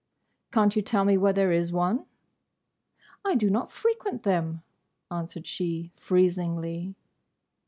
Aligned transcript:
"Can't 0.51 0.75
you 0.75 0.81
tell 0.81 1.05
me 1.05 1.15
where 1.15 1.31
there 1.31 1.51
is 1.51 1.71
one?" 1.71 2.07
"I 3.23 3.35
do 3.35 3.51
not 3.51 3.69
frequent 3.69 4.23
them," 4.23 4.63
answered 5.11 5.45
she, 5.45 5.91
freezingly. 5.95 6.95